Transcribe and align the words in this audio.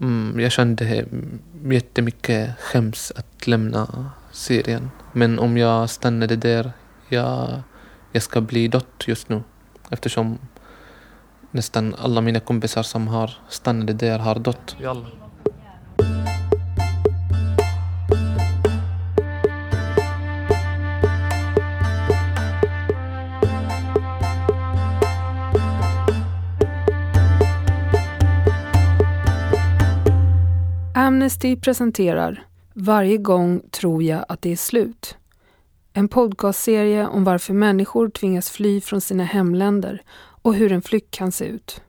mm, 0.00 0.40
jag 0.40 0.52
kände 0.52 1.06
jättemycket 1.64 2.60
skäms 2.60 3.12
att 3.16 3.46
lämna 3.46 4.10
Syrien. 4.32 4.90
Men 5.12 5.38
om 5.38 5.56
jag 5.56 5.90
stannade 5.90 6.36
där, 6.36 6.72
jag, 7.08 7.62
jag 8.12 8.22
ska 8.22 8.40
bli 8.40 8.68
dött 8.68 9.04
just 9.06 9.28
nu. 9.28 9.42
Eftersom 9.90 10.38
nästan 11.50 11.94
alla 11.98 12.20
mina 12.20 12.40
kompisar 12.40 12.82
som 12.82 13.08
har 13.08 13.30
stannat 13.48 13.98
där 13.98 14.18
har 14.18 14.38
dött. 14.38 14.76
Jalla. 14.80 15.06
Amnesty 31.16 31.56
presenterar 31.56 32.46
Varje 32.74 33.16
gång 33.16 33.62
tror 33.70 34.02
jag 34.02 34.24
att 34.28 34.42
det 34.42 34.52
är 34.52 34.56
slut. 34.56 35.16
En 35.92 36.08
podcastserie 36.08 37.06
om 37.06 37.24
varför 37.24 37.54
människor 37.54 38.08
tvingas 38.08 38.50
fly 38.50 38.80
från 38.80 39.00
sina 39.00 39.24
hemländer 39.24 40.02
och 40.42 40.54
hur 40.54 40.72
en 40.72 40.82
flykt 40.82 41.10
kan 41.10 41.32
se 41.32 41.44
ut. 41.44 41.80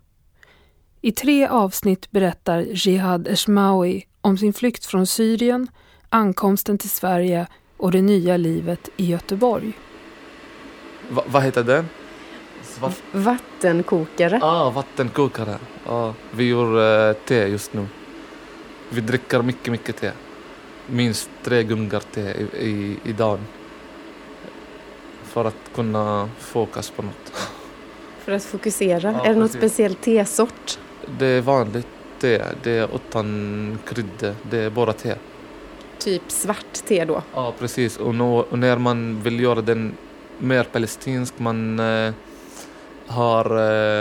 I 1.02 1.12
tre 1.12 1.48
avsnitt 1.48 2.12
berättar 2.12 2.60
Jihad 2.60 3.28
Eshmawi 3.28 4.04
om 4.22 4.38
sin 4.38 4.54
flykt 4.54 4.86
från 4.86 5.08
Syrien, 5.08 5.68
ankomsten 6.10 6.78
till 6.78 6.90
Sverige 6.90 7.48
och 7.78 7.92
det 7.92 8.02
nya 8.02 8.38
livet 8.38 8.90
i 8.98 9.06
Göteborg. 9.06 9.74
Va, 11.10 11.24
vad 11.28 11.44
heter 11.44 11.64
den? 11.64 11.86
Svart... 12.64 12.96
Vattenkokare. 13.12 14.40
Ah, 14.44 14.70
vattenkokare. 14.70 15.58
Ah, 15.86 16.14
vi 16.32 16.44
gör 16.44 17.10
uh, 17.10 17.16
te 17.26 17.48
just 17.48 17.74
nu. 17.74 17.88
Vi 18.90 19.02
dricker 19.02 19.42
mycket, 19.42 19.72
mycket 19.72 19.96
te. 19.96 20.12
Minst 20.88 21.30
tre 21.44 21.64
gungar 21.64 22.00
te 22.00 22.22
i, 22.22 22.48
i, 22.60 22.98
i 23.04 23.14
dagen. 23.14 23.40
För 25.24 25.46
att 25.46 25.72
kunna 25.76 26.30
fokus 26.40 26.90
på 26.90 27.02
något. 27.02 27.34
För 28.20 28.32
att 28.32 28.44
fokusera? 28.44 29.12
Ja, 29.12 29.26
är 29.26 29.34
det 29.34 29.40
något 29.40 29.52
speciellt 29.52 30.02
tesort? 30.02 30.80
Det 31.20 31.26
är 31.26 31.42
vanligt 31.42 31.88
te. 32.20 32.44
Det 32.64 32.72
är 32.72 32.96
utan 32.96 33.80
krydda. 33.86 34.36
Det 34.50 34.58
är 34.58 34.70
bara 34.70 34.94
te. 34.94 35.16
Typ 36.00 36.32
svart 36.32 36.74
te 36.74 37.06
då? 37.06 37.22
Ja, 37.34 37.54
precis. 37.60 37.98
Och, 37.98 38.16
nå, 38.16 38.40
och 38.40 38.60
när 38.60 38.78
man 38.78 39.22
vill 39.22 39.40
göra 39.40 39.62
den 39.62 39.98
mer 40.38 40.64
palestinsk, 40.64 41.34
man 41.40 41.80
eh, 41.80 42.14
har 43.08 43.46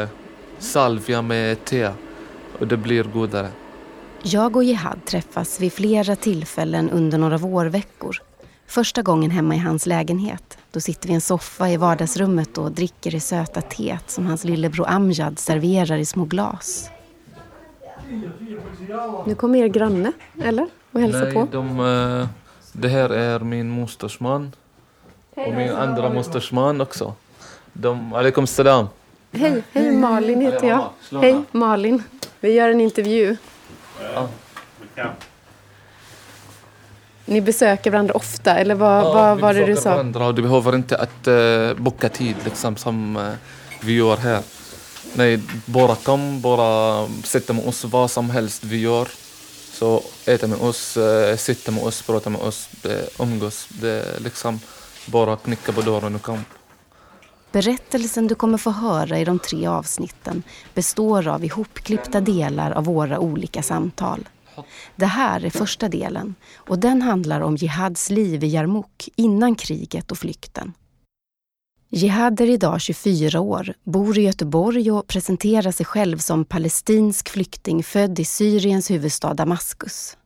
eh, 0.02 0.08
salvia 0.58 1.22
med 1.22 1.64
te 1.64 1.90
och 2.58 2.66
det 2.66 2.76
blir 2.76 3.04
godare. 3.04 3.48
Jag 4.28 4.56
och 4.56 4.64
Jihad 4.64 5.04
träffas 5.04 5.60
vid 5.60 5.72
flera 5.72 6.16
tillfällen 6.16 6.90
under 6.90 7.18
några 7.18 7.36
vårveckor. 7.36 8.22
Första 8.66 9.02
gången 9.02 9.30
hemma 9.30 9.54
i 9.54 9.58
hans 9.58 9.86
lägenhet. 9.86 10.58
Då 10.70 10.80
sitter 10.80 11.06
vi 11.06 11.12
i 11.12 11.14
en 11.14 11.20
soffa 11.20 11.70
i 11.70 11.76
vardagsrummet 11.76 12.58
och 12.58 12.72
dricker 12.72 13.10
det 13.10 13.20
söta 13.20 13.60
teet 13.60 14.10
som 14.10 14.26
hans 14.26 14.44
lillebror 14.44 14.88
Amjad 14.88 15.38
serverar 15.38 15.96
i 15.98 16.04
små 16.04 16.24
glas. 16.24 16.90
Nu 19.26 19.34
kommer 19.34 19.58
er 19.58 19.68
granne, 19.68 20.12
eller? 20.42 20.66
Och 20.92 21.00
hälsar 21.00 21.24
Nej, 21.24 21.34
på? 21.34 21.48
De, 21.52 21.80
uh, 21.80 22.26
det 22.72 22.88
här 22.88 23.10
är 23.10 23.40
min 23.40 23.70
mosters 23.70 24.20
man. 24.20 24.52
Och 25.34 25.54
min 25.54 25.70
andra 25.70 26.10
mosters 26.10 26.52
man 26.52 26.80
också. 26.80 27.14
De, 27.72 28.12
alaikum 28.12 28.46
salam. 28.46 28.86
Hej, 29.32 29.62
hej 29.72 29.92
Malin 29.92 30.40
heter 30.40 30.68
jag. 30.68 30.90
Hej 31.20 31.42
Malin. 31.52 32.02
Vi 32.40 32.52
gör 32.52 32.70
en 32.70 32.80
intervju. 32.80 33.36
Ja. 34.02 34.28
Ni 37.24 37.40
besöker 37.40 37.90
varandra 37.90 38.14
ofta, 38.14 38.58
eller 38.58 38.74
vad, 38.74 39.04
ja, 39.04 39.12
vad 39.12 39.40
var 39.40 39.54
det 39.54 39.66
du 39.66 39.76
sa? 39.76 39.90
Varandra 39.90 40.26
och 40.26 40.34
du 40.34 40.42
behöver 40.42 40.74
inte 40.74 40.96
att 40.96 41.28
uh, 41.28 41.74
boka 41.74 42.08
tid 42.08 42.36
liksom, 42.44 42.76
som 42.76 43.16
uh, 43.16 43.32
vi 43.80 43.92
gör 43.92 44.16
här. 44.16 44.42
Nej, 45.14 45.40
bara 45.66 45.94
kom, 45.94 46.40
bara 46.40 47.06
sitta 47.24 47.52
med 47.52 47.66
oss, 47.66 47.84
vad 47.84 48.10
som 48.10 48.30
helst 48.30 48.64
vi 48.64 48.80
gör. 48.80 49.08
Så 49.72 50.02
äta 50.26 50.46
med 50.46 50.60
oss, 50.60 50.96
uh, 50.96 51.36
sitta 51.36 51.72
med 51.72 51.84
oss, 51.84 52.02
prata 52.02 52.30
med 52.30 52.40
oss, 52.40 52.68
umgås. 53.18 53.68
Det 53.68 54.20
liksom 54.20 54.60
bara 55.06 55.36
knicka 55.36 55.72
på 55.72 55.80
dörren 55.80 56.14
och 56.14 56.22
kom. 56.22 56.44
Berättelsen 57.52 58.26
du 58.26 58.34
kommer 58.34 58.58
få 58.58 58.70
höra 58.70 59.18
i 59.18 59.24
de 59.24 59.38
tre 59.38 59.66
avsnitten 59.66 60.42
består 60.74 61.28
av 61.28 61.44
ihopklippta 61.44 62.20
delar 62.20 62.70
av 62.70 62.84
våra 62.84 63.18
olika 63.18 63.62
samtal. 63.62 64.28
Det 64.96 65.06
här 65.06 65.44
är 65.44 65.50
första 65.50 65.88
delen 65.88 66.34
och 66.56 66.78
den 66.78 67.02
handlar 67.02 67.40
om 67.40 67.56
Jihads 67.56 68.10
liv 68.10 68.44
i 68.44 68.48
Jarmuk 68.48 69.08
innan 69.16 69.54
kriget 69.54 70.10
och 70.10 70.18
flykten. 70.18 70.72
Jihad 71.88 72.40
är 72.40 72.50
idag 72.50 72.80
24 72.80 73.40
år, 73.40 73.74
bor 73.84 74.18
i 74.18 74.22
Göteborg 74.22 74.90
och 74.90 75.06
presenterar 75.06 75.72
sig 75.72 75.86
själv 75.86 76.18
som 76.18 76.44
palestinsk 76.44 77.28
flykting 77.28 77.82
född 77.82 78.18
i 78.18 78.24
Syriens 78.24 78.90
huvudstad 78.90 79.34
Damaskus. 79.34 80.16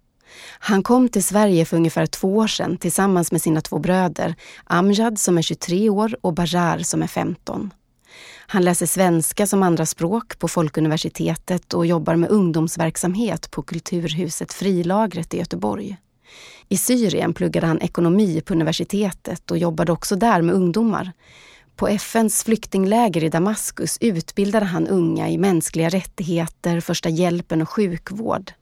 Han 0.58 0.82
kom 0.82 1.08
till 1.08 1.24
Sverige 1.24 1.64
för 1.64 1.76
ungefär 1.76 2.06
två 2.06 2.36
år 2.36 2.46
sedan 2.46 2.76
tillsammans 2.76 3.32
med 3.32 3.42
sina 3.42 3.60
två 3.60 3.78
bröder, 3.78 4.34
Amjad 4.64 5.18
som 5.18 5.38
är 5.38 5.42
23 5.42 5.90
år 5.90 6.16
och 6.20 6.34
Bajar 6.34 6.78
som 6.78 7.02
är 7.02 7.06
15. 7.06 7.70
Han 8.46 8.64
läser 8.64 8.86
svenska 8.86 9.46
som 9.46 9.62
andraspråk 9.62 10.38
på 10.38 10.48
Folkuniversitetet 10.48 11.74
och 11.74 11.86
jobbar 11.86 12.16
med 12.16 12.30
ungdomsverksamhet 12.30 13.50
på 13.50 13.62
Kulturhuset 13.62 14.52
Frilagret 14.52 15.34
i 15.34 15.38
Göteborg. 15.38 15.96
I 16.68 16.76
Syrien 16.76 17.34
pluggade 17.34 17.66
han 17.66 17.80
ekonomi 17.80 18.40
på 18.40 18.54
universitetet 18.54 19.50
och 19.50 19.58
jobbade 19.58 19.92
också 19.92 20.16
där 20.16 20.42
med 20.42 20.54
ungdomar. 20.54 21.12
På 21.76 21.88
FNs 21.88 22.44
flyktingläger 22.44 23.24
i 23.24 23.28
Damaskus 23.28 23.98
utbildade 24.00 24.66
han 24.66 24.86
unga 24.86 25.28
i 25.28 25.38
mänskliga 25.38 25.88
rättigheter, 25.88 26.80
första 26.80 27.08
hjälpen 27.08 27.62
och 27.62 27.68
sjukvård. 27.68 28.52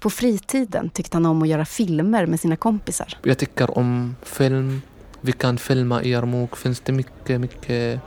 På 0.00 0.10
fritiden 0.10 0.90
tyckte 0.90 1.16
han 1.16 1.26
om 1.26 1.42
att 1.42 1.48
göra 1.48 1.64
filmer 1.64 2.26
med 2.26 2.40
sina 2.40 2.56
kompisar. 2.56 3.18
Jag 3.22 3.38
tycker 3.38 3.78
om 3.78 4.16
film. 4.22 4.82
Vi 5.20 5.32
kan 5.32 5.58
filma 5.58 6.02
i 6.02 6.10
Jarmok. 6.10 6.56
Finns 6.56 6.80
det 6.80 6.92
mycket, 6.92 7.40
mycket 7.40 8.00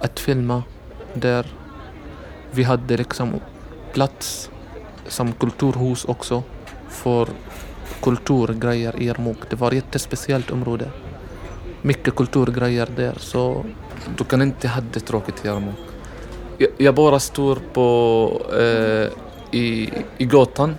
att 0.00 0.20
filma 0.20 0.62
där. 1.14 1.46
Vi 2.50 2.62
hade 2.62 2.96
liksom 2.96 3.40
plats 3.92 4.50
som 5.08 5.32
kulturhus 5.32 6.04
också 6.04 6.42
för 6.88 7.28
kulturgrejer 8.02 9.02
i 9.02 9.06
Jarmok. 9.06 9.38
Det 9.50 9.56
var 9.56 9.68
ett 9.68 9.74
jättespeciellt 9.74 10.50
område. 10.50 10.90
Mycket 11.82 12.16
kulturgrejer 12.16 12.88
där 12.96 13.14
så 13.18 13.64
du 14.16 14.24
kan 14.24 14.42
inte 14.42 14.68
ha 14.68 14.82
det 14.92 15.00
tråkigt 15.00 15.44
i 15.44 15.48
Jarmok. 15.48 15.74
Jag, 16.58 16.70
jag 16.76 16.94
bara 16.94 17.18
står 17.20 17.58
på 17.72 17.86
eh, 18.52 19.23
i, 19.54 19.90
i 20.18 20.24
gatan. 20.24 20.74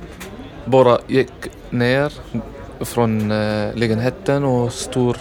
Bara 0.65 0.97
gick 1.07 1.33
ner 1.69 2.13
från 2.79 3.31
eh, 3.31 3.75
lägenheten 3.75 4.43
och 4.43 4.73
står 4.73 5.17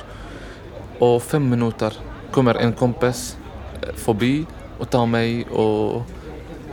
och 0.98 1.22
fem 1.22 1.50
minuter 1.50 1.92
kommer 2.30 2.54
en 2.54 2.72
kompis 2.72 3.36
eh, 3.82 3.94
förbi 3.94 4.46
och 4.78 4.90
tar 4.90 5.06
mig 5.06 5.44
och, 5.44 6.02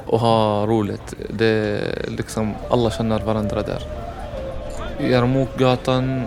och 0.05 0.19
har 0.19 0.67
roligt. 0.67 1.13
Det 1.29 1.81
liksom, 2.07 2.53
alla 2.69 2.91
känner 2.91 3.19
varandra 3.19 3.61
där. 3.61 3.83
Jarmokgatan 4.99 6.21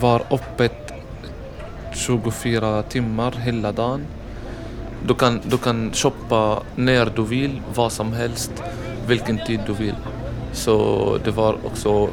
var 0.00 0.22
öppet 0.30 0.92
24 1.94 2.82
timmar 2.82 3.32
hela 3.32 3.72
dagen. 3.72 4.06
Du 5.06 5.14
kan, 5.14 5.40
du 5.44 5.58
kan 5.58 5.92
shoppa 5.92 6.62
när 6.74 7.06
du 7.16 7.22
vill, 7.22 7.62
vad 7.74 7.92
som 7.92 8.12
helst 8.12 8.52
vilken 9.06 9.38
tid 9.46 9.60
du 9.66 9.72
vill. 9.72 9.94
Så 10.52 11.18
det 11.24 11.30
var 11.30 11.56
också 11.64 12.08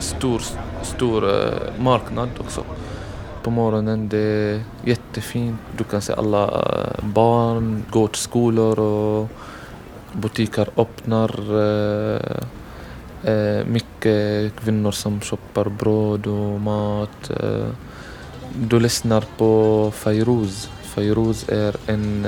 stor, 0.00 0.42
stor 0.82 1.28
eh, 1.28 1.82
marknad 1.82 2.28
också. 2.40 2.64
På 3.42 3.50
morgonen 3.50 4.08
det 4.08 4.18
är 4.18 4.62
jättefint. 4.84 5.60
Du 5.78 5.84
kan 5.84 6.02
se 6.02 6.12
alla 6.12 6.44
eh, 6.44 7.04
barn 7.04 7.84
gå 7.90 8.06
till 8.08 8.22
skolor 8.22 8.78
och 8.78 9.28
butiker 10.12 10.68
öppnar. 10.76 11.60
Eh, 13.24 13.64
mycket 13.66 14.56
kvinnor 14.56 14.92
som 14.92 15.20
shoppar 15.20 15.68
bröd 15.68 16.26
och 16.26 16.60
mat. 16.60 17.30
Du 18.54 18.80
lyssnar 18.80 19.24
på 19.38 19.90
Fairuz. 19.94 20.70
Fairuz 20.82 21.48
är 21.48 21.76
en 21.86 22.26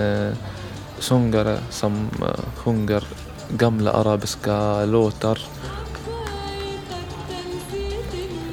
sångare 0.99 1.59
som 1.71 2.09
sjunger 2.57 3.05
gamla 3.49 3.93
arabiska 3.93 4.85
låtar. 4.85 5.39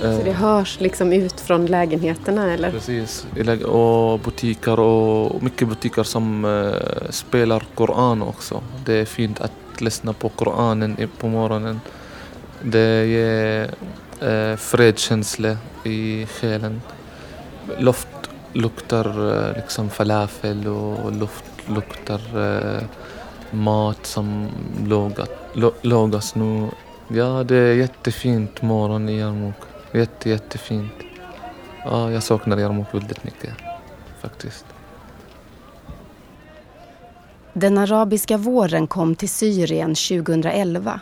Så 0.01 0.21
det 0.23 0.31
hörs 0.31 0.79
liksom 0.79 1.13
ut 1.13 1.39
från 1.39 1.65
lägenheterna 1.65 2.53
eller? 2.53 2.71
Precis, 2.71 3.25
och 3.65 4.19
butiker 4.19 4.79
och 4.79 5.43
mycket 5.43 5.67
butiker 5.67 6.03
som 6.03 6.45
uh, 6.45 6.73
spelar 7.09 7.63
Koran 7.75 8.21
också. 8.21 8.61
Det 8.85 8.93
är 8.93 9.05
fint 9.05 9.41
att 9.41 9.81
lyssna 9.81 10.13
på 10.13 10.29
Koranen 10.29 10.97
på 11.19 11.27
morgonen. 11.27 11.79
Det 12.61 13.05
ger 13.05 13.69
eh, 14.21 14.55
fredskänsla 14.55 15.57
i 15.83 16.25
själen. 16.25 16.81
Luft 17.77 18.07
luktar 18.53 19.35
eh, 19.35 19.55
liksom 19.55 19.89
falafel 19.89 20.67
och 20.67 21.11
luft 21.11 21.45
luktar 21.67 22.21
eh, 22.35 22.83
mat 23.53 24.05
som 24.05 24.47
lagat, 24.87 25.31
lagas 25.81 26.35
nu. 26.35 26.69
Ja, 27.07 27.43
det 27.43 27.55
är 27.55 27.73
jättefint 27.73 28.61
morgon 28.61 29.09
i 29.09 29.19
Jarmok. 29.19 29.55
Jätte, 29.91 30.29
jättefint. 30.29 30.93
Ja, 31.85 32.11
jag 32.11 32.23
saknar 32.23 32.57
Jarmok 32.57 32.93
väldigt 32.93 33.23
mycket 33.23 33.53
faktiskt. 34.21 34.65
Den 37.53 37.77
arabiska 37.77 38.37
våren 38.37 38.87
kom 38.87 39.15
till 39.15 39.29
Syrien 39.29 39.95
2011. 39.95 40.99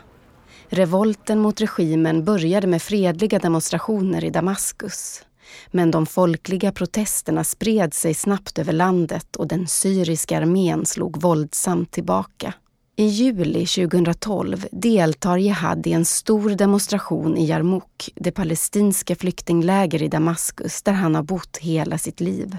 Revolten 0.69 1.39
mot 1.39 1.61
regimen 1.61 2.25
började 2.25 2.67
med 2.67 2.81
fredliga 2.81 3.39
demonstrationer 3.39 4.23
i 4.23 4.29
Damaskus. 4.29 5.25
Men 5.71 5.91
de 5.91 6.05
folkliga 6.05 6.71
protesterna 6.71 7.43
spred 7.43 7.93
sig 7.93 8.13
snabbt 8.13 8.59
över 8.59 8.73
landet 8.73 9.35
och 9.35 9.47
den 9.47 9.67
syriska 9.67 10.37
armén 10.37 10.85
slog 10.85 11.21
våldsamt 11.21 11.91
tillbaka. 11.91 12.53
I 12.95 13.05
juli 13.05 13.65
2012 13.65 14.65
deltar 14.71 15.37
Jihad 15.37 15.87
i 15.87 15.93
en 15.93 16.05
stor 16.05 16.49
demonstration 16.49 17.37
i 17.37 17.45
Jarmouk, 17.45 18.09
det 18.15 18.31
palestinska 18.31 19.15
flyktingläger 19.15 20.03
i 20.03 20.07
Damaskus 20.07 20.83
där 20.83 20.93
han 20.93 21.15
har 21.15 21.23
bott 21.23 21.57
hela 21.57 21.97
sitt 21.97 22.19
liv. 22.19 22.57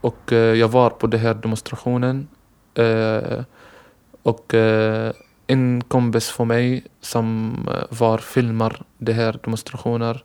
Och 0.00 0.32
eh, 0.32 0.38
jag 0.38 0.68
var 0.68 0.90
på 0.90 1.06
den 1.06 1.20
här 1.20 1.34
demonstrationen 1.34 2.28
eh, 2.74 3.44
och 4.22 4.54
eh, 4.54 5.12
en 5.46 5.82
kompis 5.88 6.30
för 6.30 6.44
mig 6.44 6.84
som 7.00 7.54
eh, 7.68 7.96
var 7.98 8.18
filmar 8.18 8.82
de 8.98 9.12
här 9.12 9.38
demonstrationerna 9.44 10.20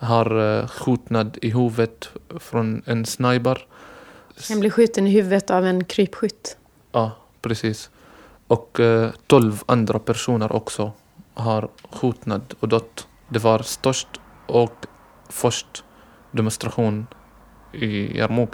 har 0.00 0.58
eh, 0.60 0.66
skjutnad 0.66 1.38
i 1.42 1.50
huvudet 1.50 2.10
från 2.38 2.82
en 2.86 3.06
sniper. 3.06 3.66
Han 4.48 4.60
blev 4.60 4.70
skjuten 4.70 5.06
i 5.06 5.10
huvudet 5.10 5.50
av 5.50 5.66
en 5.66 5.84
krypskytt. 5.84 6.56
Ja, 6.92 7.12
precis. 7.42 7.90
Och 8.46 8.80
eh, 8.80 9.10
andra 9.66 9.98
personer 9.98 10.52
också 10.52 10.92
har 11.34 11.68
skjutnad 11.92 12.54
och 12.60 12.68
dött. 12.68 13.06
Det 13.28 13.38
var 13.38 13.62
störst 13.62 14.08
och 14.46 14.86
först 15.28 15.84
demonstration 16.30 17.06
i 17.72 18.18
Jarmouk. 18.18 18.50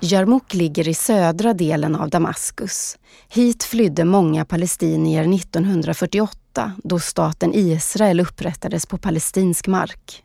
Jarmouk 0.00 0.54
ligger 0.54 0.88
i 0.88 0.94
södra 0.94 1.54
delen 1.54 1.96
av 1.96 2.10
Damaskus. 2.10 2.98
Hit 3.28 3.64
flydde 3.64 4.04
många 4.04 4.44
palestinier 4.44 5.34
1948 5.34 6.72
då 6.84 6.98
staten 6.98 7.54
Israel 7.54 8.20
upprättades 8.20 8.86
på 8.86 8.98
palestinsk 8.98 9.66
mark. 9.66 10.24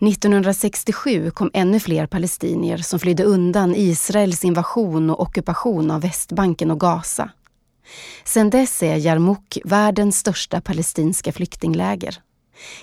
1967 0.00 1.30
kom 1.30 1.50
ännu 1.54 1.80
fler 1.80 2.06
palestinier 2.06 2.78
som 2.78 2.98
flydde 2.98 3.24
undan 3.24 3.74
Israels 3.74 4.44
invasion 4.44 5.10
och 5.10 5.20
ockupation 5.20 5.90
av 5.90 6.00
Västbanken 6.00 6.70
och 6.70 6.80
Gaza. 6.80 7.30
Sedan 8.24 8.50
dess 8.50 8.82
är 8.82 8.96
Jarmuk 8.96 9.58
världens 9.64 10.18
största 10.18 10.60
palestinska 10.60 11.32
flyktingläger. 11.32 12.18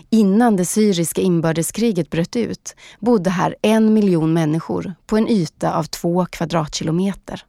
Innan 0.09 0.55
det 0.55 0.65
syriska 0.65 1.21
inbördeskriget 1.21 2.09
bröt 2.09 2.35
ut 2.35 2.75
bodde 2.99 3.29
här 3.29 3.55
en 3.61 3.93
miljon 3.93 4.33
människor 4.33 4.93
på 5.05 5.17
en 5.17 5.27
yta 5.27 5.73
av 5.73 5.83
två 5.83 6.25
kvadratkilometer. 6.25 7.45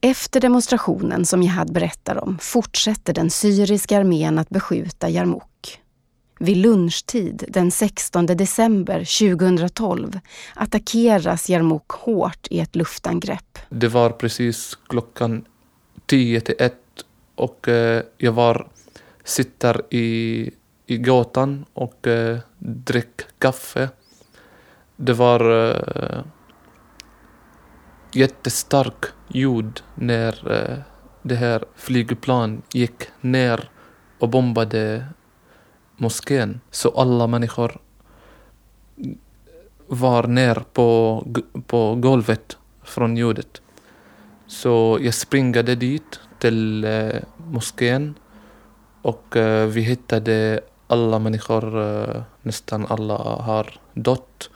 Efter 0.00 0.40
demonstrationen 0.40 1.26
som 1.26 1.42
Jihad 1.42 1.72
berättar 1.72 2.24
om 2.24 2.38
fortsätter 2.40 3.14
den 3.14 3.30
syriska 3.30 3.98
armén 3.98 4.38
att 4.38 4.48
beskjuta 4.48 5.08
Jarmuk. 5.08 5.80
Vid 6.44 6.56
lunchtid 6.56 7.44
den 7.48 7.70
16 7.70 8.26
december 8.26 8.98
2012 8.98 10.20
attackeras 10.54 11.48
Jarmouk 11.48 11.92
hårt 11.92 12.46
i 12.50 12.60
ett 12.60 12.76
luftangrepp. 12.76 13.58
Det 13.68 13.88
var 13.88 14.10
precis 14.10 14.78
klockan 14.86 15.44
10 16.06 16.40
till 16.40 16.54
1 16.58 16.74
och 17.34 17.68
eh, 17.68 18.02
jag 18.18 18.32
var 18.32 18.68
sitter 19.24 19.94
i, 19.94 20.50
i 20.86 20.98
gatan 20.98 21.64
och 21.72 22.06
eh, 22.06 22.38
drick 22.58 23.20
kaffe. 23.38 23.88
Det 24.96 25.12
var 25.12 25.70
eh, 25.70 26.24
jättestark 28.12 29.04
ljud 29.28 29.82
när 29.94 30.52
eh, 30.52 30.78
det 31.22 31.34
här 31.34 31.64
flygplan 31.76 32.62
gick 32.72 33.02
ner 33.20 33.70
och 34.18 34.28
bombade 34.28 35.06
moskén. 36.04 36.60
Så 36.70 36.88
alla 37.02 37.26
människor 37.26 37.80
var 39.86 40.26
ner 40.26 40.62
på, 40.72 40.88
på 41.66 41.94
golvet 41.94 42.58
från 42.82 43.16
ljudet. 43.16 43.62
Så 44.46 44.98
jag 45.00 45.14
springade 45.14 45.74
dit 45.74 46.20
till 46.38 46.84
eh, 46.84 47.22
moskén 47.36 48.14
och 49.02 49.36
eh, 49.36 49.66
vi 49.66 49.80
hittade 49.80 50.60
alla 50.86 51.18
människor, 51.18 51.64
eh, 51.82 52.22
nästan 52.42 52.86
alla 52.88 53.16
har 53.18 53.66
dött. 53.94 54.50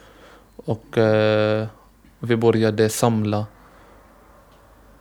Och 0.56 0.99
eh, 0.99 1.67
vi 2.19 2.37
började 2.37 2.89
samla 2.89 3.47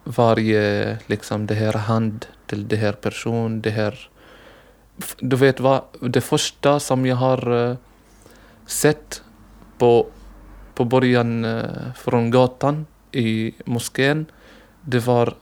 varje, 0.03 0.97
liksom 1.07 1.47
det 1.47 1.55
här 1.55 1.73
hand 1.73 2.25
till 2.45 2.67
det 2.67 2.75
här 2.75 2.93
person, 2.93 3.61
det 3.61 3.69
här 3.69 4.09
du 5.19 5.35
vet 5.35 5.59
vad, 5.59 5.81
det 5.99 6.21
första 6.21 6.79
som 6.79 7.05
jag 7.05 7.15
har 7.15 7.49
uh, 7.49 7.75
sett 8.65 9.23
på, 9.77 10.07
på 10.75 10.85
början 10.85 11.45
uh, 11.45 11.93
från 11.95 12.31
gatan 12.31 12.85
i 13.11 13.53
moskén, 13.65 14.25
det 14.81 14.99
var 14.99 15.33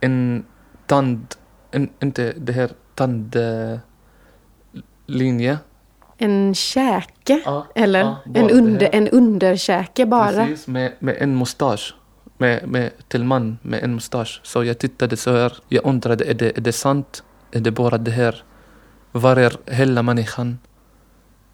en 0.00 0.44
tand, 0.86 1.34
en, 1.70 1.88
inte 2.02 2.32
det 2.36 2.52
här 2.52 2.70
tandlinje. 2.94 3.82
En 6.18 6.54
käke, 6.54 7.42
ja, 7.44 7.66
eller? 7.74 8.00
Ja, 8.00 8.18
en, 8.34 8.50
under, 8.50 8.88
en 8.92 9.08
underkäke 9.08 10.06
bara? 10.06 10.46
Precis, 10.46 10.66
med, 10.66 10.92
med 10.98 11.16
en 11.18 11.38
mustasch. 11.38 11.94
Med, 12.38 12.68
med, 12.68 12.90
till 13.08 13.24
man 13.24 13.58
med 13.62 13.84
en 13.84 13.94
mustasch. 13.94 14.40
Så 14.44 14.64
jag 14.64 14.78
tittade 14.78 15.16
så 15.16 15.32
här, 15.32 15.52
jag 15.68 15.86
undrade, 15.86 16.24
är 16.24 16.34
det, 16.34 16.56
är 16.56 16.60
det 16.60 16.72
sant? 16.72 17.24
Är 17.52 17.60
det 17.60 17.70
bara 17.70 17.98
det 17.98 18.10
här? 18.10 18.42
Var 19.12 19.36
är 19.36 19.56
hela 19.66 20.02
människan? 20.02 20.58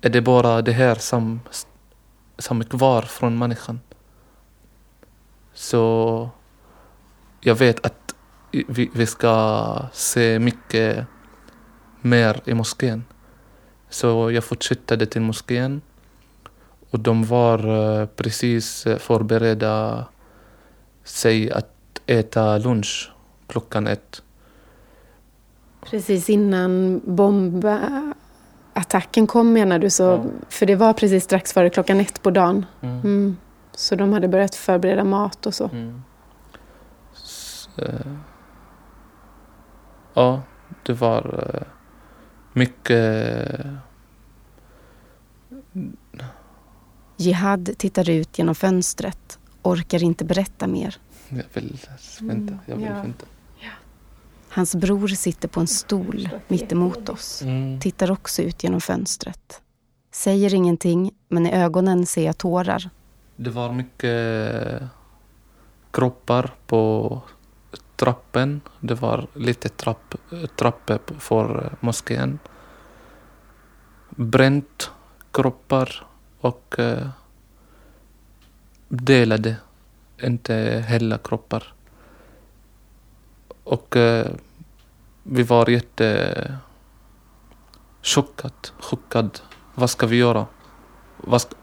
Är 0.00 0.10
det 0.10 0.20
bara 0.20 0.62
det 0.62 0.72
här 0.72 0.94
som, 0.94 1.40
som 2.38 2.60
är 2.60 2.64
kvar 2.64 3.02
från 3.02 3.38
människan? 3.38 3.80
Så 5.52 6.28
jag 7.40 7.54
vet 7.54 7.86
att 7.86 8.14
vi, 8.50 8.90
vi 8.94 9.06
ska 9.06 9.88
se 9.92 10.38
mycket 10.38 11.06
mer 12.00 12.40
i 12.44 12.54
moskén. 12.54 13.04
Så 13.88 14.30
jag 14.30 14.44
fortsatte 14.44 15.06
till 15.06 15.22
moskén 15.22 15.80
och 16.90 17.00
de 17.00 17.24
var 17.24 17.58
eh, 17.58 18.06
precis 18.06 18.86
eh, 18.86 18.98
förberedda 18.98 20.04
sig 21.04 21.50
att 21.50 22.00
äta 22.06 22.58
lunch 22.58 23.12
klockan 23.46 23.86
ett. 23.86 24.22
Precis 25.90 26.30
innan 26.30 27.00
bombattacken 27.04 27.76
kom 29.26 29.52
menar 29.52 29.78
du? 29.78 29.90
Så, 29.90 30.02
ja. 30.02 30.24
För 30.48 30.66
det 30.66 30.76
var 30.76 30.92
precis 30.92 31.24
strax 31.24 31.52
före 31.52 31.70
klockan 31.70 32.00
ett 32.00 32.22
på 32.22 32.30
dagen. 32.30 32.66
Mm. 32.80 33.00
Mm. 33.00 33.36
Så 33.72 33.96
de 33.96 34.12
hade 34.12 34.28
börjat 34.28 34.54
förbereda 34.54 35.04
mat 35.04 35.46
och 35.46 35.54
så. 35.54 35.68
Mm. 35.68 36.02
så 37.12 37.82
ja, 40.14 40.42
det 40.82 40.92
var 40.92 41.26
uh, 41.34 41.62
mycket... 42.52 43.50
Jihad 47.16 47.70
tittar 47.78 48.10
ut 48.10 48.38
genom 48.38 48.54
fönstret, 48.54 49.38
orkar 49.62 50.02
inte 50.02 50.24
berätta 50.24 50.66
mer. 50.66 50.96
Jag 51.28 51.44
vill 51.52 51.78
vänta, 52.20 52.58
jag 52.66 52.76
vill 52.76 52.86
ja. 52.86 52.94
vänta. 52.94 53.26
Hans 54.54 54.74
bror 54.74 55.08
sitter 55.08 55.48
på 55.48 55.60
en 55.60 55.66
stol 55.66 56.28
mitt 56.48 56.72
emot 56.72 57.08
oss. 57.08 57.42
Mm. 57.42 57.80
Tittar 57.80 58.10
också 58.10 58.42
ut 58.42 58.64
genom 58.64 58.80
fönstret. 58.80 59.62
Säger 60.10 60.54
ingenting, 60.54 61.10
men 61.28 61.46
i 61.46 61.52
ögonen 61.52 62.06
ser 62.06 62.26
jag 62.26 62.38
tårar. 62.38 62.90
Det 63.36 63.50
var 63.50 63.72
mycket 63.72 64.82
kroppar 65.90 66.54
på 66.66 67.22
trappen. 67.96 68.60
Det 68.80 68.94
var 68.94 69.26
lite 69.34 69.68
trapp, 69.68 70.14
trappor 70.56 71.00
för 71.18 71.76
moskén. 71.80 72.38
Bränt 74.10 74.90
kroppar 75.30 76.06
och 76.40 76.78
eh, 76.78 77.08
delade, 78.88 79.56
inte 80.22 80.84
hela 80.88 81.18
kroppar. 81.18 81.74
Och 83.64 83.96
eh, 83.96 84.26
vi 85.22 85.42
var 85.42 85.70
jätte 85.70 86.58
chockat, 88.02 88.72
chockad. 88.80 89.40
Vad 89.74 89.90
ska 89.90 90.06
vi 90.06 90.16
göra? 90.16 90.46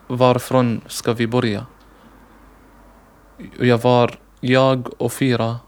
Varifrån 0.07 0.81
ska 0.87 1.13
vi 1.13 1.27
börja? 1.27 1.65
Jag 3.59 3.77
var 3.77 4.19
jag 4.39 5.01
och 5.01 5.13
fyra 5.13 5.59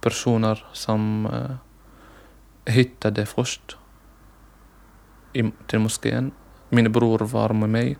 personer 0.00 0.66
som 0.72 1.26
eh, 1.26 2.74
hittade 2.74 3.26
först 3.26 3.76
i, 5.32 5.52
till 5.66 5.78
moskén. 5.78 6.30
Min 6.68 6.92
bror 6.92 7.18
var 7.18 7.52
med 7.52 7.68
mig. 7.68 7.96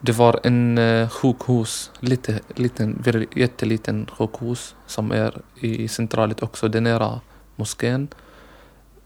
Det 0.00 0.12
var 0.12 0.40
en 0.42 0.78
uh, 0.78 1.08
sjukhus, 1.08 1.90
lite, 2.00 2.40
liten, 2.54 3.02
jätteliten 3.36 4.06
sjukhus 4.06 4.74
som 4.86 5.12
är 5.12 5.42
i 5.60 5.88
centralet 5.88 6.42
också, 6.42 6.68
det 6.68 6.80
nära 6.80 7.20
moskén. 7.56 8.08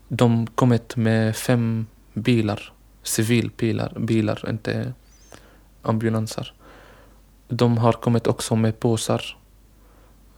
De 0.09 0.47
kommit 0.47 0.97
med 0.97 1.37
fem 1.37 1.87
bilar, 2.15 2.73
civilbilar, 3.03 3.93
bilar, 3.99 4.51
inte 4.51 4.93
ambulanser. 5.83 6.53
De 7.49 7.79
har 7.79 7.93
kommit 7.93 8.27
också 8.27 8.57
med 8.57 8.81
påsar 8.81 9.37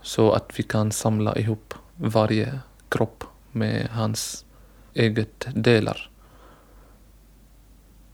så 0.03 0.33
att 0.33 0.59
vi 0.59 0.63
kan 0.63 0.93
samla 0.93 1.37
ihop 1.37 1.75
varje 1.97 2.61
kropp 2.89 3.25
med 3.53 3.89
hans 3.93 4.45
eget 4.95 5.49
delar. 5.55 6.12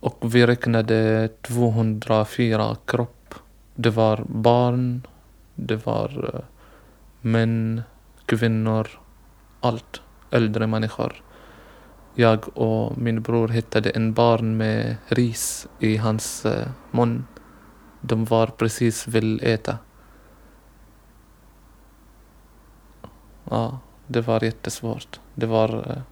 Och 0.08 0.34
vi 0.34 0.46
räknade 0.46 1.28
204 1.42 2.76
kropp. 2.86 3.34
Det 3.74 3.90
var 3.90 4.24
barn, 4.28 5.06
det 5.54 5.86
var 5.86 6.34
eh, 6.34 6.40
män, 7.20 7.82
kvinnor, 8.26 8.88
allt. 9.60 10.02
Äldre 10.30 10.66
människor. 10.66 11.22
Jag 12.14 12.58
och 12.58 12.98
min 12.98 13.22
bror 13.22 13.48
hittade 13.48 13.90
en 13.90 14.12
barn 14.12 14.56
med 14.56 14.96
ris 15.06 15.66
i 15.78 15.96
hans 15.96 16.46
eh, 16.46 16.68
mun. 16.90 17.26
De 18.00 18.24
var 18.24 18.46
precis 18.46 19.08
vill 19.08 19.40
äta. 19.42 19.78
Ja, 23.44 23.78
det 24.06 24.20
var 24.20 24.44
jättesvårt. 24.44 25.20
Det 25.34 25.46
var 25.46 25.68
eh, 25.90 26.02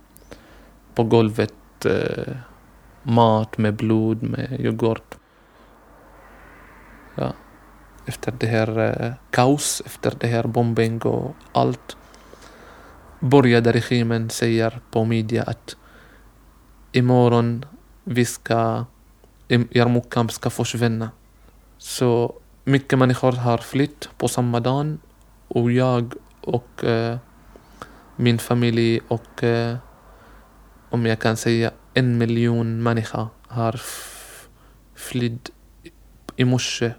på 0.94 1.04
golvet 1.04 1.54
mat 3.06 3.58
med 3.58 3.74
blod, 3.74 4.22
med 4.22 4.60
yoghurt. 4.60 5.14
Ja. 7.14 7.32
Efter 8.06 8.32
det 8.38 8.46
här 8.46 8.78
eh, 8.78 9.12
kaos, 9.30 9.82
efter 9.86 10.12
det 10.20 10.26
här 10.26 10.46
bombing 10.46 11.02
och 11.02 11.34
allt 11.52 11.96
började 13.20 13.72
regimen 13.72 14.30
säga 14.30 14.72
på 14.90 15.04
media 15.04 15.42
att 15.42 15.76
imorgon 16.92 17.64
vi 18.04 18.24
ska, 18.24 18.84
Jarmukamp 19.48 20.32
ska 20.32 20.50
försvinna. 20.50 21.10
Så 21.78 22.34
mycket 22.64 22.98
människor 22.98 23.32
har 23.32 23.58
flytt 23.58 24.08
på 24.18 24.28
samma 24.28 24.60
dag 24.60 24.98
och 25.48 25.72
jag 25.72 26.14
och 26.40 26.84
eh, 26.84 27.16
min 28.16 28.38
familj 28.38 29.00
och 29.08 29.44
eh, 29.44 29.76
om 30.90 31.06
jag 31.06 31.18
kan 31.18 31.36
säga 31.36 31.70
en 31.96 32.18
miljon 32.18 32.82
människor 32.82 33.28
har 33.48 33.80
flytt 34.94 35.50
i 36.36 36.44
morse 36.44 36.94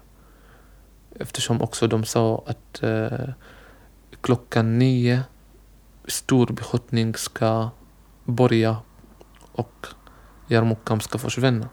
eftersom 1.14 1.62
också 1.62 1.86
de 1.86 2.04
sa 2.04 2.44
att 2.46 2.82
eh, 2.82 3.28
klockan 4.20 4.78
nio 4.78 5.22
stor 6.08 6.46
beskjutning 6.46 7.14
ska 7.14 7.70
börja 8.24 8.76
och 9.52 9.86
Jarmukam 10.48 11.00
ska 11.00 11.18
försvinna. 11.18 11.68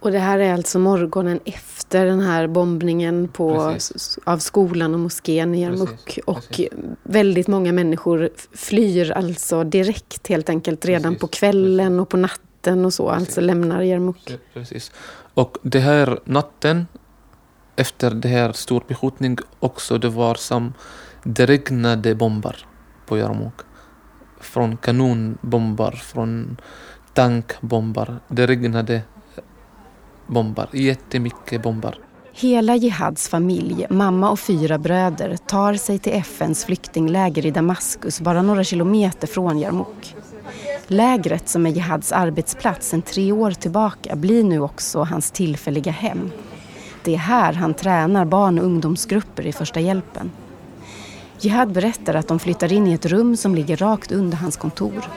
Och 0.00 0.12
det 0.12 0.18
här 0.18 0.38
är 0.38 0.54
alltså 0.54 0.78
morgonen 0.78 1.40
efter 1.44 2.06
den 2.06 2.20
här 2.20 2.46
bombningen 2.46 3.28
på, 3.28 3.76
av 4.24 4.38
skolan 4.38 4.94
och 4.94 5.00
moskén 5.00 5.54
i 5.54 5.62
Jarmuk. 5.62 6.18
Och 6.26 6.48
Precis. 6.48 6.68
väldigt 7.02 7.48
många 7.48 7.72
människor 7.72 8.30
flyr 8.52 9.10
alltså 9.10 9.64
direkt 9.64 10.28
helt 10.28 10.48
enkelt 10.48 10.84
redan 10.84 11.12
Precis. 11.12 11.20
på 11.20 11.26
kvällen 11.26 12.00
och 12.00 12.08
på 12.08 12.16
natten 12.16 12.84
och 12.84 12.94
så, 12.94 13.08
alltså 13.08 13.40
lämnar 13.40 13.82
Jarmuk. 13.82 14.38
Precis. 14.54 14.92
Och 15.34 15.56
det 15.62 15.80
här 15.80 16.20
natten 16.24 16.86
efter 17.76 18.10
det 18.10 18.28
här 18.28 18.52
stor 18.52 18.84
beskjutning 18.88 19.38
också, 19.60 19.98
det 19.98 20.08
var 20.08 20.34
som 20.34 20.74
det 21.22 21.46
regnade 21.46 22.14
bomber 22.14 22.66
på 23.06 23.18
Jarmuk. 23.18 23.54
Från 24.40 24.76
kanonbomber, 24.76 25.90
från 25.90 26.60
tankbomber. 27.14 28.16
Det 28.28 28.46
regnade 28.46 29.02
bombar, 30.28 30.68
jättemycket 30.72 31.62
bombar. 31.62 31.98
Hela 32.32 32.76
Jihads 32.76 33.28
familj, 33.28 33.86
mamma 33.90 34.30
och 34.30 34.40
fyra 34.40 34.78
bröder, 34.78 35.36
tar 35.36 35.74
sig 35.74 35.98
till 35.98 36.12
FNs 36.12 36.64
flyktingläger 36.64 37.46
i 37.46 37.50
Damaskus 37.50 38.20
bara 38.20 38.42
några 38.42 38.64
kilometer 38.64 39.26
från 39.26 39.58
Jarmuk. 39.58 40.14
Lägret 40.86 41.48
som 41.48 41.66
är 41.66 41.70
Jihads 41.70 42.12
arbetsplats 42.12 42.88
sedan 42.88 43.02
tre 43.02 43.32
år 43.32 43.50
tillbaka 43.50 44.16
blir 44.16 44.44
nu 44.44 44.60
också 44.60 45.02
hans 45.02 45.30
tillfälliga 45.30 45.92
hem. 45.92 46.30
Det 47.04 47.14
är 47.14 47.18
här 47.18 47.52
han 47.52 47.74
tränar 47.74 48.24
barn 48.24 48.58
och 48.58 48.64
ungdomsgrupper 48.64 49.46
i 49.46 49.52
första 49.52 49.80
hjälpen. 49.80 50.30
Jihad 51.40 51.72
berättar 51.72 52.14
att 52.14 52.28
de 52.28 52.38
flyttar 52.38 52.72
in 52.72 52.86
i 52.86 52.92
ett 52.92 53.06
rum 53.06 53.36
som 53.36 53.54
ligger 53.54 53.76
rakt 53.76 54.12
under 54.12 54.36
hans 54.36 54.56
kontor. 54.56 55.08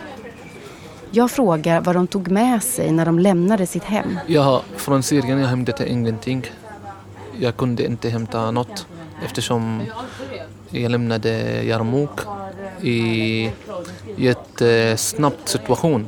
Jag 1.13 1.31
frågar 1.31 1.81
vad 1.81 1.95
de 1.95 2.07
tog 2.07 2.31
med 2.31 2.63
sig 2.63 2.91
när 2.91 3.05
de 3.05 3.19
lämnade 3.19 3.67
sitt 3.67 3.83
hem. 3.83 4.19
Ja, 4.27 4.61
från 4.75 5.03
Syrien 5.03 5.39
jag 5.39 5.47
hämtade 5.47 5.89
ingenting. 5.89 6.51
Jag 7.39 7.57
kunde 7.57 7.85
inte 7.85 8.09
hämta 8.09 8.51
något 8.51 8.87
eftersom 9.25 9.81
jag 10.69 10.91
lämnade 10.91 11.63
Jarmouk 11.63 12.19
i 12.81 13.51
en 14.17 14.97
snabb 14.97 15.33
situation. 15.45 16.05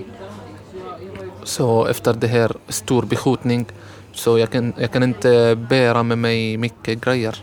Så 1.44 1.86
efter 1.86 2.14
det 2.14 2.28
här 2.28 2.52
stor 2.68 3.04
beskjutning 3.04 3.66
så 4.14 4.38
jag 4.38 4.50
kan, 4.50 4.74
jag 4.78 4.92
kan 4.92 5.04
inte 5.04 5.56
bära 5.70 6.04
med 6.04 6.18
mig 6.18 6.58
mycket 6.58 7.02
grejer. 7.02 7.36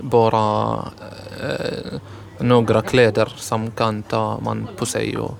Bara 0.00 0.76
eh, 1.42 2.00
några 2.38 2.82
kläder 2.82 3.32
som 3.36 3.70
kan 3.70 4.02
ta 4.02 4.40
man 4.40 4.68
på 4.76 4.86
sig 4.86 5.16
och 5.16 5.38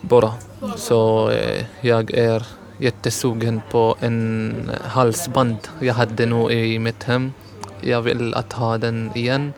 bara. 0.00 0.32
Så 0.76 1.30
eh, 1.30 1.64
jag 1.80 2.10
är 2.10 2.46
jättesugen 2.78 3.60
på 3.70 3.96
en 4.00 4.70
halsband 4.84 5.56
jag 5.80 5.94
hade 5.94 6.26
nu 6.26 6.50
i 6.50 6.78
mitt 6.78 7.02
hem. 7.02 7.32
Jag 7.80 8.02
vill 8.02 8.34
att 8.34 8.52
ha 8.52 8.78
den 8.78 9.10
igen. 9.14 9.52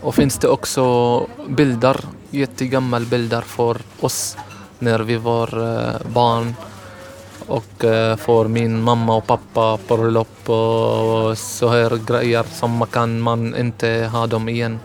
Och 0.00 0.14
finns 0.14 0.38
det 0.38 0.48
också 0.48 1.26
bilder, 1.48 1.96
jättegamla 2.30 3.00
bilder 3.00 3.40
för 3.40 3.76
oss 4.00 4.36
när 4.78 4.98
vi 4.98 5.16
var 5.16 5.48
eh, 5.48 6.08
barn 6.14 6.54
och 7.46 7.84
eh, 7.84 8.16
för 8.16 8.48
min 8.48 8.82
mamma 8.82 9.16
och 9.16 9.26
pappa 9.26 9.78
bröllop 9.88 10.48
och 10.50 11.38
så 11.38 11.68
här 11.68 12.06
grejer 12.06 12.44
som 12.52 12.70
man 12.70 12.88
kan 12.88 13.20
man 13.20 13.56
inte 13.56 14.10
ha 14.12 14.26
dem 14.26 14.48
igen. 14.48 14.80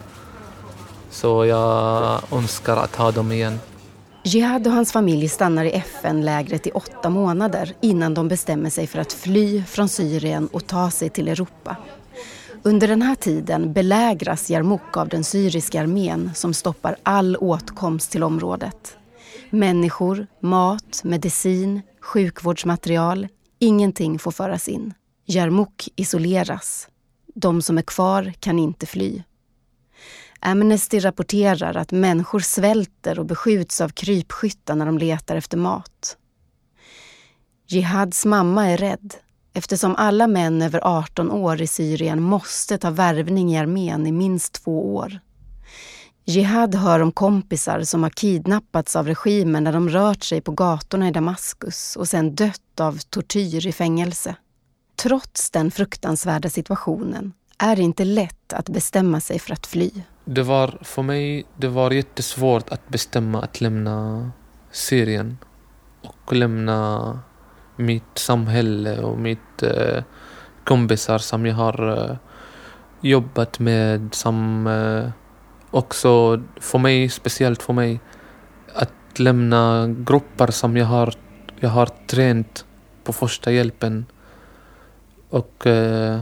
Så 1.11 1.45
jag 1.45 2.21
önskar 2.31 2.77
att 2.77 2.95
ha 2.95 3.11
dem 3.11 3.31
igen. 3.31 3.59
Jihad 4.33 4.67
och 4.67 4.73
hans 4.73 4.91
familj 4.91 5.27
stannar 5.27 5.65
i 5.65 5.71
FN-lägret 5.71 6.67
i 6.67 6.71
åtta 6.71 7.09
månader 7.09 7.73
innan 7.81 8.13
de 8.13 8.27
bestämmer 8.27 8.69
sig 8.69 8.87
för 8.87 8.99
att 8.99 9.13
fly 9.13 9.63
från 9.63 9.89
Syrien 9.89 10.47
och 10.47 10.67
ta 10.67 10.91
sig 10.91 11.09
till 11.09 11.27
Europa. 11.27 11.77
Under 12.63 12.87
den 12.87 13.01
här 13.01 13.15
tiden 13.15 13.73
belägras 13.73 14.49
Jarmouk 14.49 14.97
av 14.97 15.09
den 15.09 15.23
syriska 15.23 15.81
armén 15.81 16.31
som 16.35 16.53
stoppar 16.53 16.95
all 17.03 17.35
åtkomst 17.35 18.11
till 18.11 18.23
området. 18.23 18.97
Människor, 19.49 20.27
mat, 20.41 21.01
medicin, 21.03 21.81
sjukvårdsmaterial, 22.01 23.27
ingenting 23.59 24.19
får 24.19 24.31
föras 24.31 24.67
in. 24.67 24.93
Jarmouk 25.25 25.89
isoleras. 25.95 26.87
De 27.35 27.61
som 27.61 27.77
är 27.77 27.81
kvar 27.81 28.33
kan 28.39 28.59
inte 28.59 28.85
fly. 28.85 29.23
Äh, 30.41 30.51
Amnesty 30.51 30.99
rapporterar 30.99 31.77
att 31.77 31.91
människor 31.91 32.39
svälter 32.39 33.19
och 33.19 33.25
beskjuts 33.25 33.81
av 33.81 33.89
krypskyttar 33.89 34.75
när 34.75 34.85
de 34.85 34.97
letar 34.97 35.35
efter 35.35 35.57
mat. 35.57 36.17
Jihads 37.67 38.25
mamma 38.25 38.67
är 38.67 38.77
rädd 38.77 39.15
eftersom 39.53 39.95
alla 39.95 40.27
män 40.27 40.61
över 40.61 40.79
18 40.83 41.31
år 41.31 41.61
i 41.61 41.67
Syrien 41.67 42.21
måste 42.21 42.77
ta 42.77 42.89
värvning 42.89 43.51
i 43.51 43.57
armén 43.57 44.07
i 44.07 44.11
minst 44.11 44.53
två 44.53 44.95
år. 44.95 45.19
Jihad 46.25 46.75
hör 46.75 46.99
om 46.99 47.11
kompisar 47.11 47.81
som 47.81 48.03
har 48.03 48.09
kidnappats 48.09 48.95
av 48.95 49.07
regimen 49.07 49.63
när 49.63 49.73
de 49.73 49.89
rört 49.89 50.23
sig 50.23 50.41
på 50.41 50.51
gatorna 50.51 51.07
i 51.07 51.11
Damaskus 51.11 51.95
och 51.95 52.07
sen 52.07 52.35
dött 52.35 52.79
av 52.79 52.99
tortyr 53.09 53.67
i 53.67 53.71
fängelse. 53.71 54.35
Trots 54.95 55.51
den 55.51 55.71
fruktansvärda 55.71 56.49
situationen 56.49 57.33
är 57.57 57.75
det 57.75 57.81
inte 57.81 58.05
lätt 58.05 58.53
att 58.53 58.69
bestämma 58.69 59.19
sig 59.19 59.39
för 59.39 59.53
att 59.53 59.67
fly. 59.67 59.91
Det 60.31 60.43
var 60.43 60.77
för 60.81 61.01
mig 61.01 61.45
det 61.57 61.67
var 61.67 61.91
jättesvårt 61.91 62.69
att 62.69 62.89
bestämma 62.89 63.41
att 63.41 63.61
lämna 63.61 64.31
Syrien 64.71 65.37
och 66.01 66.33
lämna 66.33 67.19
mitt 67.75 68.17
samhälle 68.17 68.99
och 68.99 69.19
mitt 69.19 69.63
eh, 69.63 70.03
kompisar 70.63 71.17
som 71.17 71.45
jag 71.45 71.55
har 71.55 71.97
eh, 71.97 72.15
jobbat 73.01 73.59
med 73.59 74.09
som 74.13 74.67
eh, 74.67 75.09
också 75.71 76.41
för 76.59 76.79
mig, 76.79 77.09
speciellt 77.09 77.63
för 77.63 77.73
mig, 77.73 77.99
att 78.73 79.19
lämna 79.19 79.87
grupper 79.87 80.51
som 80.51 80.77
jag 80.77 80.85
har, 80.85 81.13
jag 81.59 81.69
har 81.69 81.85
tränat 81.85 82.65
på 83.03 83.13
första 83.13 83.51
hjälpen 83.51 84.05
och 85.29 85.67
eh, 85.67 86.21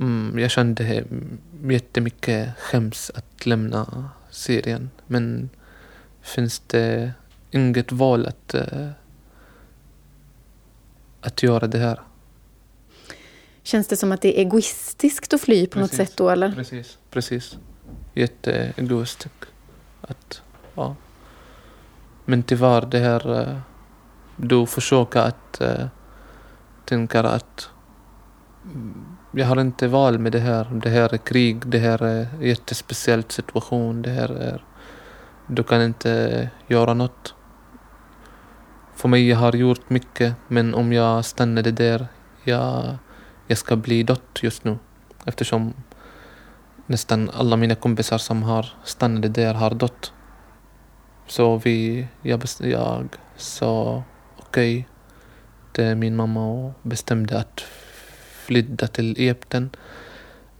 mm, 0.00 0.38
jag 0.38 0.50
kände 0.50 1.04
jättemycket 1.62 2.58
skäms 2.58 3.10
att 3.14 3.46
lämna 3.46 4.10
Syrien 4.30 4.90
men 5.06 5.50
finns 6.22 6.58
det 6.58 7.12
inget 7.50 7.92
val 7.92 8.26
att, 8.26 8.54
uh, 8.54 8.90
att 11.20 11.42
göra 11.42 11.66
det 11.66 11.78
här. 11.78 12.00
Känns 13.62 13.88
det 13.88 13.96
som 13.96 14.12
att 14.12 14.22
det 14.22 14.38
är 14.38 14.44
egoistiskt 14.44 15.34
att 15.34 15.40
fly 15.40 15.66
på 15.66 15.78
precis, 15.78 15.98
något 15.98 16.08
sätt 16.08 16.16
då 16.16 16.30
eller? 16.30 16.52
Precis, 16.52 16.98
precis. 17.10 17.58
Jätteegoistiskt. 18.14 19.46
Att, 20.00 20.42
ja. 20.74 20.96
Men 22.24 22.42
tyvärr 22.42 22.86
det 22.86 22.98
här, 22.98 23.40
uh, 23.40 23.58
du 24.36 24.66
försöker 24.66 25.20
att 25.20 25.60
uh, 25.60 25.86
tänka 26.84 27.20
att 27.20 27.70
jag 29.32 29.46
har 29.46 29.60
inte 29.60 29.88
val 29.88 30.18
med 30.18 30.32
det 30.32 30.38
här. 30.38 30.80
Det 30.82 30.90
här 30.90 31.14
är 31.14 31.18
krig, 31.18 31.66
det 31.66 31.78
här 31.78 32.02
är 32.02 32.28
en 32.40 32.46
jättespeciell 32.46 33.24
situation. 33.28 34.02
Det 34.02 34.10
här 34.10 34.28
är, 34.28 34.64
du 35.46 35.62
kan 35.62 35.82
inte 35.82 36.12
eh, 36.12 36.48
göra 36.68 36.94
något. 36.94 37.34
För 38.94 39.08
mig, 39.08 39.28
jag 39.28 39.36
har 39.36 39.52
gjort 39.52 39.90
mycket, 39.90 40.34
men 40.48 40.74
om 40.74 40.92
jag 40.92 41.24
stannade 41.24 41.70
där, 41.70 42.06
jag, 42.44 42.96
jag 43.46 43.58
ska 43.58 43.76
bli 43.76 44.02
dött 44.02 44.38
just 44.42 44.64
nu. 44.64 44.78
Eftersom 45.24 45.74
nästan 46.86 47.30
alla 47.30 47.56
mina 47.56 47.74
kompisar 47.74 48.18
som 48.18 48.42
har 48.42 48.66
stannat 48.84 49.34
där 49.34 49.54
har 49.54 49.74
dött. 49.74 50.12
Så 51.26 51.56
vi, 51.56 52.08
jag, 52.22 52.42
jag 52.60 53.08
sa 53.36 54.02
okej 54.36 54.78
okay, 54.78 54.84
till 55.72 55.96
min 55.96 56.16
mamma 56.16 56.46
och 56.46 56.72
bestämde 56.82 57.38
att 57.38 57.64
flydda 58.50 58.86
till 58.86 59.16
Egypten. 59.18 59.70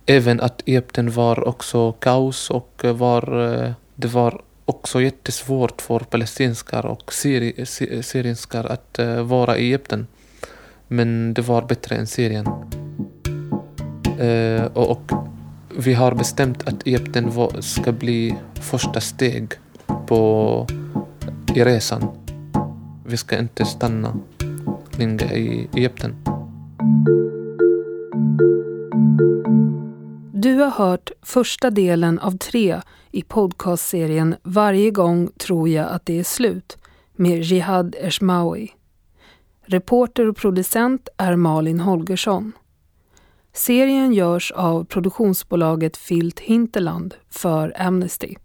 Även 0.07 0.41
att 0.41 0.63
Egypten 0.67 1.11
var 1.11 1.49
också 1.49 1.93
kaos 1.93 2.51
och 2.51 2.85
var, 2.85 3.25
eh, 3.45 3.73
det 3.95 4.09
var 4.09 4.43
också 4.65 5.01
jättesvårt 5.01 5.83
för 5.83 5.99
palestinskar 5.99 6.87
och 6.87 7.13
syri, 7.13 7.67
syrienskar 8.03 8.65
att 8.65 8.99
eh, 8.99 9.23
vara 9.23 9.59
i 9.59 9.63
Egypten. 9.63 10.07
Men 10.89 11.35
det 11.35 11.43
var 11.43 11.63
bättre 11.63 11.97
än 11.97 12.07
Syrien. 12.07 12.47
Eh, 14.19 14.65
och, 14.65 14.91
och, 14.91 15.13
vi 15.77 15.95
har 15.95 16.15
bestämt 16.15 16.69
att 16.69 16.87
Egypten 16.87 17.33
ska 17.61 17.93
bli 17.93 18.35
första 18.61 19.01
steg 19.01 19.53
på, 20.07 20.67
i 21.55 21.65
resan. 21.65 22.09
Vi 23.07 23.17
ska 23.17 23.39
inte 23.39 23.65
stanna 23.65 24.17
länge 24.99 25.35
i 25.35 25.69
Egypten. 25.75 26.15
Du 30.43 30.55
har 30.55 30.71
hört 30.71 31.11
första 31.23 31.71
delen 31.71 32.19
av 32.19 32.39
tre 32.39 32.81
i 33.11 33.23
podcastserien 33.23 34.37
Varje 34.43 34.91
gång 34.91 35.31
tror 35.39 35.69
jag 35.69 35.89
att 35.89 36.07
det 36.07 36.19
är 36.19 36.25
slut 36.25 36.79
med 37.13 37.43
Jihad 37.43 37.97
Eshmawi. 37.99 38.73
Reporter 39.63 40.29
och 40.29 40.37
producent 40.37 41.09
är 41.17 41.37
Malin 41.37 41.81
Holgersson. 41.81 42.53
Serien 43.53 44.13
görs 44.13 44.53
av 44.53 44.85
produktionsbolaget 44.85 45.97
Filt 45.97 46.41
Hinterland 46.41 47.15
för 47.31 47.83
Amnesty. 47.83 48.37